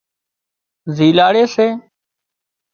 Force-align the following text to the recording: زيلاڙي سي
زيلاڙي 0.95 1.45
سي 1.53 1.67